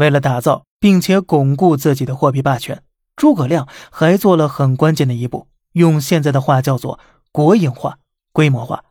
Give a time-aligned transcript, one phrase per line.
[0.00, 2.82] 为了打造并且巩固自己的货币霸权，
[3.16, 6.98] 诸葛亮还做了很关键的一步，用现在的话叫做
[7.30, 7.98] 国营化、
[8.32, 8.82] 规模化。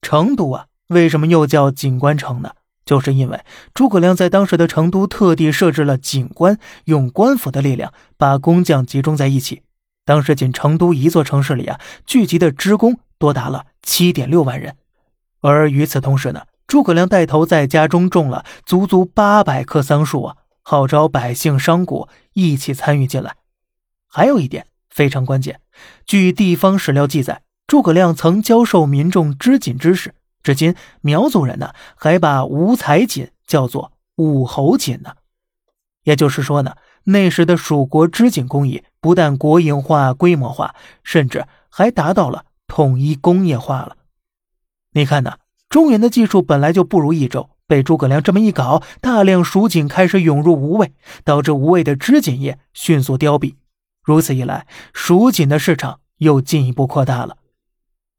[0.00, 2.52] 成都啊，为什么又叫锦官城呢？
[2.84, 3.40] 就是因为
[3.74, 9.62] 诸葛亮在当时的成都特地设置了锦官，用官府的力量把工匠集中在一起。
[10.04, 14.76] 当时仅成都一座城市里啊，聚集的职工多达了七点六万人。
[15.40, 23.36] 而与此同时呢，诸葛亮带头在家中种了足足八百棵桑树啊，号召百姓商贾一起参与进来。
[24.08, 25.60] 还有一点非常关键，
[26.06, 30.14] 据地方史料记载，诸葛亮曾教授民众织锦知识。
[30.42, 35.10] 至今，苗族人呢还把五彩锦叫做五侯锦呢。
[36.04, 43.98] 也就是说呢，那时的蜀国织锦工艺不但国营化、规模化，甚至还达到了统一工业化了。
[44.92, 45.34] 你看呢，
[45.72, 50.92] 中原的技术本来就不如益州，被诸葛亮这么一搞，大量蜀锦开始涌入吴魏，
[51.24, 53.54] 导致吴魏的织锦业迅速凋敝。
[54.04, 57.38] 如此一来，蜀锦的市场又进一步扩大了。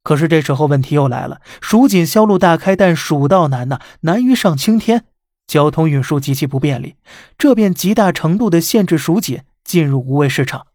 [0.02, 5.06] 可是这时候问题又来了，蜀锦销路大开，但蜀道难呐，难于上青天，
[5.45, 6.95] 交通运输极其不便利，
[7.38, 10.66] 这便极大程度的限制蜀锦进入吴魏市场。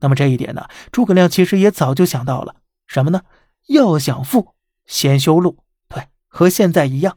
[0.00, 2.56] 那么这一点呢，诸葛亮其实也早就想到了，
[2.88, 3.20] 什么呢？
[3.68, 4.48] 要想富，
[4.84, 5.58] 先修路。
[6.34, 7.16] 和现在一样。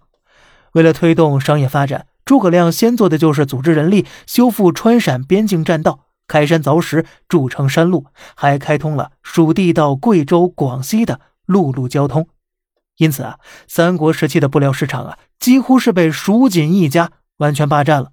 [0.73, 11.19] 为了推动商业发展，诸葛亮先做的就是组织人力修复川陕边境栈道，开山凿石筑成山路，还开通了蜀地到贵州、广西的。
[11.47, 12.27] 陆路交通，
[12.97, 18.11] 因此啊，三国时期的布料市场啊，几乎是被蜀锦一家完全霸占了。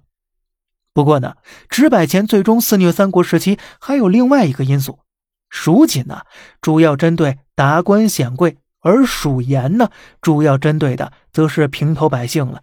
[0.93, 1.35] 不过呢，
[1.67, 4.99] 直百钱最终肆虐三国时期，还有另外一个因素：
[5.49, 6.21] 蜀锦呢，
[6.61, 9.89] 主要针对达官显贵，而蜀盐呢，
[10.21, 12.61] 主要针对的则是平头百姓了。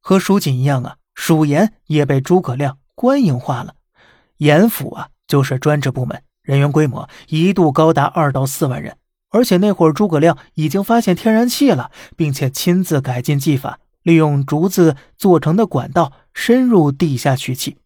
[0.00, 3.74] 和蜀锦一样啊，蜀盐也被诸葛亮官营化了。
[4.36, 8.98] 盐府啊，就是专职部门，人员规模一度高达二到四万人。
[9.30, 17.78] 而且那会儿，诸葛亮已经发现天然气了，并且亲自改进技法，利用竹子做成的管道深入地下取气。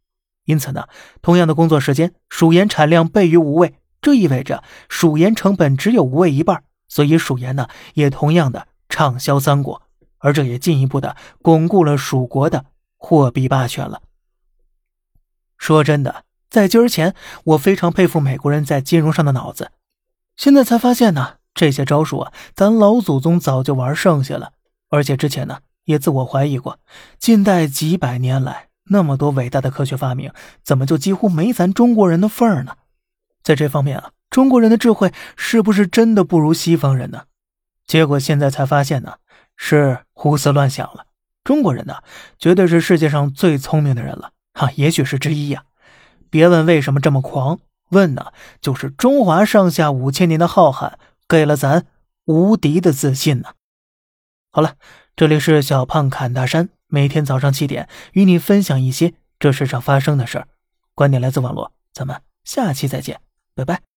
[0.44, 0.84] 因此呢，
[1.22, 9.80] 同样的工作时间，蜀盐产量倍于吴魏，这意味着蜀盐成本只有吴魏一半，所以蜀盐呢也同样的畅销三国，
[10.18, 12.66] 而这也进一步的巩固了蜀国的
[12.98, 14.02] 货币霸权了。
[15.56, 17.14] 说真的，在今儿前，
[17.44, 19.70] 我非常佩服美国人在金融上的脑子，
[20.36, 21.36] 现在才发现呢。
[21.52, 24.52] 这些招数啊，咱老祖宗早就玩剩下了。
[24.88, 26.78] 而且之前呢，也自我怀疑过，
[27.18, 32.76] 近代几百年来那么多伟大的科学发明，怎么就几乎没咱中国人的份儿呢？
[33.42, 37.24] 在这方面啊，中国人的智慧是不是真的不如西方人呢？
[37.86, 39.16] 结果现在才发现呢，
[39.56, 41.06] 是胡思乱想了。
[41.44, 41.96] 中国人呢，
[42.38, 45.64] 绝对是世界上最聪明的人了啊，也许是之一呀。
[46.30, 47.58] 别问为什么这么狂，
[47.90, 50.94] 问呢，就是中华上下五千年的浩瀚。
[51.28, 51.86] 给了咱
[52.24, 53.50] 无敌的自信呢。
[54.50, 54.74] 好了，
[55.14, 60.48] 这里是小胖侃大山，每天早上七点与你分享一些这世上发生的事儿，
[60.92, 63.20] 观点来自网络，咱们下期再见，
[63.54, 63.89] 拜拜。